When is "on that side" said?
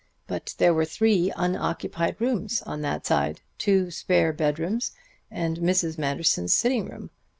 2.63-3.41